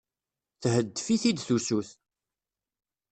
[0.61, 1.89] Theddef-it-id tusut.